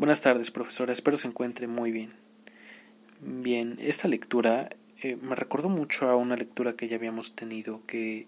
Buenas 0.00 0.22
tardes, 0.22 0.50
profesora. 0.50 0.94
Espero 0.94 1.18
se 1.18 1.28
encuentre 1.28 1.66
muy 1.66 1.92
bien. 1.92 2.08
Bien, 3.20 3.76
esta 3.82 4.08
lectura 4.08 4.70
eh, 5.02 5.18
me 5.20 5.34
recordó 5.34 5.68
mucho 5.68 6.08
a 6.08 6.16
una 6.16 6.36
lectura 6.36 6.72
que 6.72 6.88
ya 6.88 6.96
habíamos 6.96 7.36
tenido 7.36 7.82
que 7.86 8.26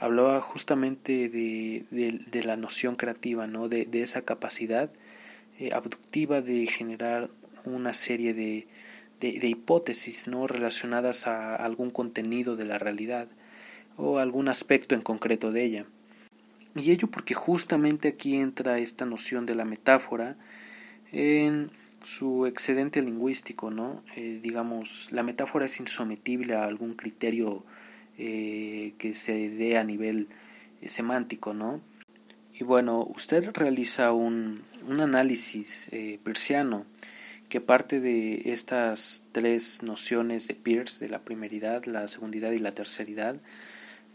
hablaba 0.00 0.40
justamente 0.40 1.28
de, 1.28 1.84
de, 1.90 2.44
la 2.44 2.56
noción 2.56 2.96
creativa, 2.96 3.46
¿no? 3.46 3.68
de, 3.68 3.84
de 3.84 4.00
esa 4.00 4.22
capacidad 4.22 4.90
eh, 5.58 5.74
abductiva 5.74 6.40
de 6.40 6.66
generar 6.66 7.28
una 7.66 7.92
serie 7.92 8.32
de, 8.32 8.66
de, 9.20 9.46
hipótesis 9.46 10.26
¿no? 10.28 10.46
relacionadas 10.46 11.26
a 11.26 11.56
algún 11.56 11.90
contenido 11.90 12.56
de 12.56 12.64
la 12.64 12.78
realidad 12.78 13.28
o 13.98 14.16
algún 14.16 14.48
aspecto 14.48 14.94
en 14.94 15.02
concreto 15.02 15.52
de 15.52 15.62
ella. 15.62 15.84
Y 16.74 16.90
ello 16.90 17.08
porque 17.08 17.34
justamente 17.34 18.08
aquí 18.08 18.36
entra 18.36 18.78
esta 18.78 19.04
noción 19.04 19.44
de 19.44 19.54
la 19.54 19.66
metáfora 19.66 20.38
en 21.12 21.70
su 22.04 22.46
excedente 22.46 23.02
lingüístico, 23.02 23.70
¿no? 23.70 24.02
Eh, 24.16 24.40
digamos, 24.42 25.12
la 25.12 25.22
metáfora 25.22 25.66
es 25.66 25.78
insometible 25.78 26.54
a 26.54 26.64
algún 26.64 26.94
criterio 26.94 27.64
eh, 28.18 28.94
que 28.98 29.14
se 29.14 29.50
dé 29.50 29.78
a 29.78 29.84
nivel 29.84 30.28
eh, 30.80 30.88
semántico, 30.88 31.54
¿no? 31.54 31.80
Y 32.58 32.64
bueno, 32.64 33.06
usted 33.14 33.50
realiza 33.54 34.12
un, 34.12 34.62
un 34.86 35.00
análisis 35.00 35.88
persiano 36.22 36.84
que 37.48 37.60
parte 37.60 38.00
de 38.00 38.42
estas 38.52 39.24
tres 39.32 39.82
nociones 39.82 40.48
de 40.48 40.54
Peirce, 40.54 41.04
de 41.04 41.10
la 41.10 41.20
primeridad, 41.20 41.84
la 41.86 42.08
segundidad 42.08 42.52
y 42.52 42.58
la 42.58 42.72
terceridad, 42.72 43.36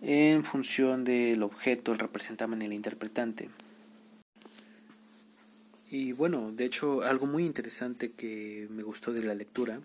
en 0.02 0.43
función 0.43 1.04
del 1.04 1.43
objeto, 1.43 1.91
el 1.91 1.99
representante 1.99 2.63
y 2.63 2.68
el 2.68 2.73
interpretante. 2.73 3.49
Y 5.90 6.12
bueno, 6.12 6.52
de 6.52 6.66
hecho, 6.66 7.02
algo 7.04 7.27
muy 7.27 7.46
interesante 7.46 8.12
que 8.12 8.68
me 8.72 8.84
gustó 8.84 9.14
de 9.14 9.23
la 9.23 9.34
lectura 9.34 9.82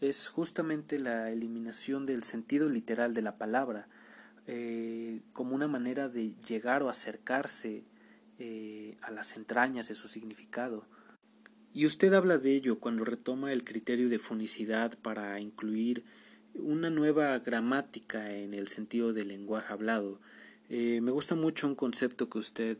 es 0.00 0.28
justamente 0.28 0.98
la 0.98 1.30
eliminación 1.30 2.04
del 2.04 2.22
sentido 2.24 2.68
literal 2.68 3.14
de 3.14 3.22
la 3.22 3.36
palabra, 3.36 3.88
eh, 4.46 5.20
como 5.32 5.54
una 5.54 5.68
manera 5.68 6.08
de 6.08 6.32
llegar 6.48 6.82
o 6.82 6.88
acercarse 6.88 7.84
eh, 8.38 8.96
a 9.02 9.10
las 9.10 9.36
entrañas 9.36 9.88
de 9.88 9.94
su 9.94 10.08
significado. 10.08 10.84
Y 11.72 11.86
usted 11.86 12.12
habla 12.12 12.38
de 12.38 12.54
ello 12.54 12.80
cuando 12.80 13.04
retoma 13.04 13.52
el 13.52 13.62
criterio 13.62 14.08
de 14.08 14.18
funicidad 14.18 14.98
para 14.98 15.38
incluir 15.40 16.04
una 16.54 16.90
nueva 16.90 17.38
gramática 17.38 18.34
en 18.34 18.54
el 18.54 18.68
sentido 18.68 19.12
del 19.12 19.28
lenguaje 19.28 19.72
hablado. 19.72 20.20
Eh, 20.68 21.00
me 21.00 21.12
gusta 21.12 21.34
mucho 21.34 21.66
un 21.66 21.74
concepto 21.74 22.28
que 22.28 22.38
usted 22.38 22.78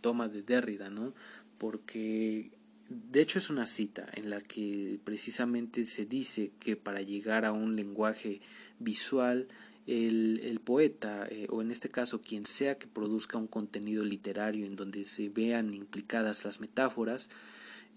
toma 0.00 0.28
de 0.28 0.42
Derrida, 0.42 0.88
¿no? 0.88 1.14
porque 1.58 2.50
de 2.88 3.20
hecho 3.20 3.38
es 3.38 3.50
una 3.50 3.66
cita 3.66 4.04
en 4.14 4.30
la 4.30 4.40
que 4.40 4.98
precisamente 5.04 5.84
se 5.84 6.06
dice 6.06 6.52
que 6.58 6.76
para 6.76 7.02
llegar 7.02 7.44
a 7.44 7.52
un 7.52 7.76
lenguaje 7.76 8.40
visual 8.78 9.48
el, 9.86 10.40
el 10.44 10.60
poeta, 10.60 11.26
eh, 11.28 11.46
o 11.50 11.60
en 11.60 11.70
este 11.70 11.90
caso 11.90 12.22
quien 12.22 12.46
sea 12.46 12.78
que 12.78 12.86
produzca 12.86 13.38
un 13.38 13.46
contenido 13.46 14.04
literario 14.04 14.64
en 14.64 14.76
donde 14.76 15.04
se 15.04 15.28
vean 15.28 15.74
implicadas 15.74 16.44
las 16.44 16.60
metáforas, 16.60 17.28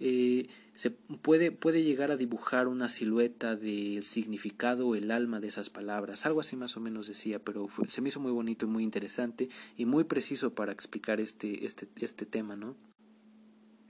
eh, 0.02 0.48
se 0.74 0.90
puede, 0.90 1.52
puede 1.52 1.84
llegar 1.84 2.10
a 2.10 2.18
dibujar 2.18 2.68
una 2.68 2.90
silueta 2.90 3.56
del 3.56 4.02
significado 4.02 4.96
el 4.96 5.12
alma 5.12 5.40
de 5.40 5.48
esas 5.48 5.70
palabras. 5.70 6.26
Algo 6.26 6.40
así 6.40 6.56
más 6.56 6.76
o 6.76 6.80
menos 6.80 7.08
decía, 7.08 7.38
pero 7.38 7.70
se 7.88 8.02
me 8.02 8.10
hizo 8.10 8.20
muy 8.20 8.32
bonito 8.32 8.66
y 8.66 8.70
muy 8.70 8.84
interesante 8.84 9.48
y 9.78 9.86
muy 9.86 10.06
preciso 10.06 10.56
para 10.56 10.72
explicar 10.72 11.22
este, 11.22 11.66
este, 11.66 11.88
este 11.98 12.26
tema, 12.26 12.56
¿no? 12.56 12.76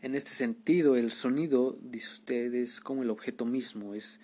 En 0.02 0.16
este 0.16 0.32
sentido, 0.32 0.98
el 0.98 1.12
sonido, 1.12 1.80
dice 1.82 2.12
usted, 2.12 2.54
es 2.56 2.82
como 2.82 3.04
el 3.04 3.10
objeto 3.10 3.46
mismo, 3.46 3.94
es, 3.94 4.20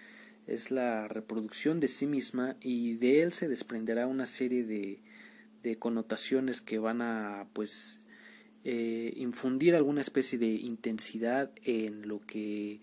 es 0.46 0.72
la 0.72 1.08
reproducción 1.08 1.80
de 1.80 1.88
sí 1.88 2.06
misma 2.06 2.58
y 2.60 2.96
de 2.96 3.22
él 3.22 3.32
se 3.32 3.48
desprenderá 3.48 4.08
una 4.08 4.26
serie 4.26 4.66
de, 4.66 5.00
de 5.61 5.78
connotaciones 5.78 6.60
que 6.60 6.80
van 6.80 7.02
a 7.02 7.48
pues 7.54 8.07
eh, 8.64 9.14
infundir 9.16 9.76
alguna 9.76 10.02
especie 10.02 10.38
de 10.38 10.48
intensidad 10.48 11.52
en 11.64 12.08
lo 12.08 12.20
que 12.20 12.82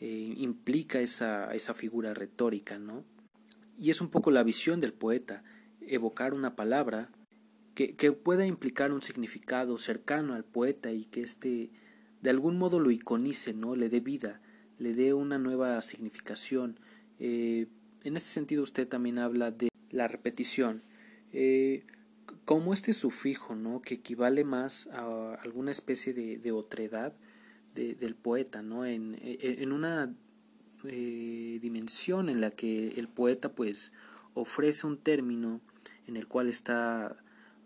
eh, 0.00 0.34
implica 0.36 1.00
esa, 1.00 1.52
esa 1.54 1.74
figura 1.74 2.14
retórica, 2.14 2.78
¿no? 2.78 3.04
Y 3.78 3.90
es 3.90 4.00
un 4.00 4.10
poco 4.10 4.30
la 4.30 4.42
visión 4.42 4.80
del 4.80 4.92
poeta, 4.92 5.44
evocar 5.80 6.34
una 6.34 6.56
palabra 6.56 7.10
que, 7.74 7.94
que 7.96 8.12
pueda 8.12 8.46
implicar 8.46 8.92
un 8.92 9.02
significado 9.02 9.78
cercano 9.78 10.34
al 10.34 10.44
poeta 10.44 10.92
y 10.92 11.04
que 11.04 11.20
éste 11.20 11.70
de 12.22 12.30
algún 12.30 12.56
modo 12.56 12.80
lo 12.80 12.90
iconice, 12.90 13.52
¿no? 13.52 13.76
Le 13.76 13.88
dé 13.88 14.00
vida, 14.00 14.40
le 14.78 14.94
dé 14.94 15.12
una 15.12 15.38
nueva 15.38 15.80
significación. 15.82 16.78
Eh, 17.18 17.66
en 18.04 18.16
este 18.16 18.30
sentido 18.30 18.62
usted 18.62 18.88
también 18.88 19.18
habla 19.18 19.50
de 19.50 19.68
la 19.90 20.08
repetición. 20.08 20.82
Como 22.44 22.72
este 22.72 22.92
sufijo, 22.92 23.54
¿no? 23.54 23.80
Que 23.82 23.94
equivale 23.94 24.44
más 24.44 24.88
a 24.88 25.34
alguna 25.34 25.70
especie 25.70 26.12
de, 26.12 26.38
de 26.38 26.52
otredad 26.52 27.14
de, 27.74 27.94
del 27.94 28.14
poeta, 28.14 28.62
¿no? 28.62 28.84
En, 28.84 29.18
en 29.22 29.72
una 29.72 30.14
eh, 30.84 31.58
dimensión 31.60 32.28
en 32.28 32.40
la 32.40 32.50
que 32.50 32.88
el 32.88 33.08
poeta 33.08 33.52
pues 33.52 33.92
ofrece 34.34 34.86
un 34.86 34.98
término 34.98 35.60
en 36.06 36.16
el 36.16 36.26
cual 36.26 36.48
está 36.48 37.16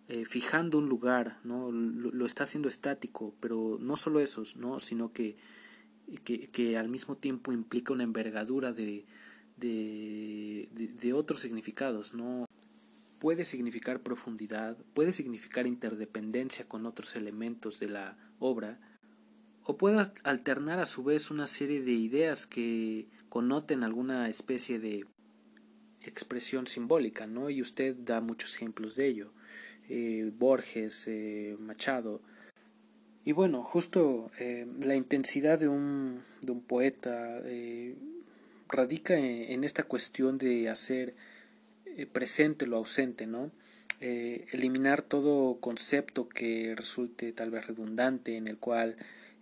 eh, 0.08 0.24
fijando 0.24 0.78
un 0.78 0.88
lugar, 0.88 1.38
¿no? 1.42 1.72
Lo, 1.72 2.26
está 2.26 2.44
haciendo 2.44 2.68
estático, 2.68 3.34
pero 3.40 3.78
no 3.80 3.96
solo 3.96 4.20
eso, 4.20 4.42
¿no? 4.56 4.80
sino 4.80 5.12
que, 5.12 5.36
que, 6.24 6.48
que 6.48 6.76
al 6.76 6.88
mismo 6.88 7.16
tiempo 7.16 7.52
implica 7.52 7.92
una 7.92 8.04
envergadura 8.04 8.72
de, 8.72 9.04
de, 9.56 10.68
de, 10.72 11.12
otros 11.12 11.40
significados, 11.40 12.14
¿no? 12.14 12.46
Puede 13.18 13.44
significar 13.44 14.02
profundidad, 14.02 14.76
puede 14.94 15.12
significar 15.12 15.66
interdependencia 15.66 16.66
con 16.68 16.86
otros 16.86 17.16
elementos 17.16 17.80
de 17.80 17.88
la 17.88 18.16
obra, 18.38 18.78
o 19.64 19.76
puede 19.76 20.02
alternar 20.22 20.78
a 20.78 20.86
su 20.86 21.02
vez 21.02 21.30
una 21.30 21.46
serie 21.46 21.82
de 21.82 21.92
ideas 21.92 22.46
que 22.46 23.08
connoten 23.28 23.82
alguna 23.82 24.28
especie 24.28 24.78
de 24.78 25.06
expresión 26.02 26.66
simbólica, 26.66 27.26
¿no? 27.26 27.50
Y 27.50 27.62
usted 27.62 27.96
da 27.96 28.20
muchos 28.20 28.54
ejemplos 28.54 28.96
de 28.96 29.08
ello. 29.08 29.32
Eh, 29.88 30.30
Borges, 30.36 31.04
eh, 31.06 31.56
Machado. 31.60 32.20
Y 33.24 33.32
bueno, 33.32 33.62
justo 33.62 34.30
eh, 34.38 34.66
la 34.80 34.94
intensidad 34.94 35.58
de 35.58 35.68
un, 35.68 36.22
de 36.42 36.52
un 36.52 36.60
poeta 36.60 37.42
radica 38.68 39.16
en, 39.16 39.64
esta 39.64 39.84
cuestión 39.84 40.38
de 40.38 40.68
hacer 40.68 41.14
presente 42.12 42.66
lo 42.66 42.76
ausente, 42.76 43.26
¿no? 43.26 43.50
eliminar 43.98 45.00
todo 45.00 45.58
concepto 45.58 46.28
que 46.28 46.74
resulte 46.76 47.32
tal 47.32 47.50
vez 47.50 47.66
redundante, 47.66 48.36
en 48.36 48.46
el 48.46 48.58
cual 48.58 48.96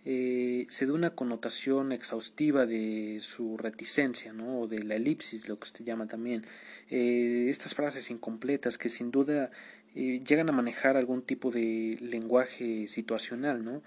se 0.05 0.85
dé 0.85 0.91
una 0.91 1.09
connotación 1.09 1.91
exhaustiva 1.91 2.65
de 2.65 3.19
su 3.21 3.57
reticencia, 3.57 4.31
¿no? 4.31 4.61
o 4.61 4.67
de 4.67 4.81
la 4.83 4.95
elipsis, 4.95 5.49
lo 5.49 5.59
que 5.59 5.65
usted 5.65 5.83
llama 5.83 6.07
también. 6.07 6.45
estas 6.89 7.73
frases 7.73 8.09
incompletas 8.09 8.77
que 8.77 8.87
sin 8.87 9.11
duda 9.11 9.51
llegan 9.95 10.49
a 10.49 10.51
manejar 10.51 10.97
algún 10.97 11.21
tipo 11.21 11.51
de 11.51 11.97
lenguaje 12.01 12.87
situacional, 12.87 13.63
¿no? 13.63 13.81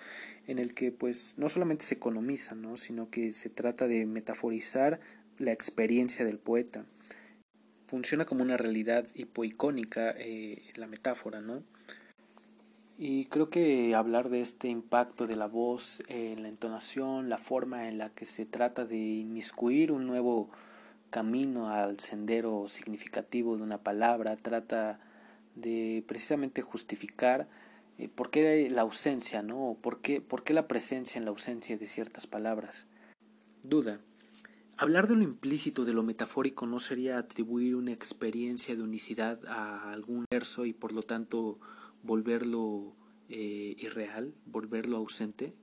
En 0.46 0.58
el 0.58 0.74
que 0.74 0.90
pues 0.90 1.34
no 1.36 1.50
solamente 1.50 1.84
se 1.84 1.96
economiza, 1.96 2.54
¿no? 2.54 2.78
Sino 2.78 3.10
que 3.10 3.34
se 3.34 3.50
trata 3.50 3.86
de 3.86 4.06
metaforizar 4.06 5.00
la 5.38 5.52
experiencia 5.52 6.24
del 6.24 6.38
poeta. 6.38 6.86
Funciona 7.88 8.26
como 8.26 8.42
una 8.42 8.56
realidad 8.56 9.06
hipoicónica 9.14 10.14
eh, 10.18 10.62
la 10.76 10.86
metáfora, 10.86 11.40
¿no? 11.40 11.62
Y 12.98 13.26
creo 13.26 13.48
que 13.48 13.94
hablar 13.94 14.28
de 14.28 14.40
este 14.40 14.68
impacto 14.68 15.26
de 15.26 15.36
la 15.36 15.46
voz 15.46 16.02
en 16.08 16.42
la 16.42 16.48
entonación, 16.48 17.28
la 17.28 17.38
forma 17.38 17.88
en 17.88 17.96
la 17.96 18.10
que 18.10 18.26
se 18.26 18.44
trata 18.44 18.84
de 18.84 18.98
inmiscuir 18.98 19.92
un 19.92 20.06
nuevo 20.06 20.50
camino 21.10 21.70
al 21.70 21.98
sendero 22.00 22.68
significativo 22.68 23.56
de 23.56 23.62
una 23.62 23.78
palabra, 23.78 24.36
trata 24.36 25.00
de 25.54 26.04
precisamente 26.06 26.60
justificar 26.60 27.48
eh, 27.98 28.08
por 28.08 28.30
qué 28.30 28.68
la 28.70 28.82
ausencia, 28.82 29.42
¿no? 29.42 29.76
¿Por 29.80 30.00
qué, 30.00 30.20
¿Por 30.20 30.44
qué 30.44 30.52
la 30.52 30.68
presencia 30.68 31.18
en 31.18 31.24
la 31.24 31.30
ausencia 31.30 31.78
de 31.78 31.86
ciertas 31.86 32.26
palabras? 32.26 32.86
Duda. 33.62 34.00
Hablar 34.80 35.08
de 35.08 35.16
lo 35.16 35.24
implícito, 35.24 35.84
de 35.84 35.92
lo 35.92 36.04
metafórico, 36.04 36.64
no 36.64 36.78
sería 36.78 37.18
atribuir 37.18 37.74
una 37.74 37.90
experiencia 37.90 38.76
de 38.76 38.82
unicidad 38.84 39.44
a 39.46 39.90
algún 39.92 40.24
verso 40.30 40.66
y 40.66 40.72
por 40.72 40.92
lo 40.92 41.02
tanto 41.02 41.58
volverlo 42.04 42.94
eh, 43.28 43.74
irreal, 43.76 44.36
volverlo 44.46 44.96
ausente. 44.96 45.56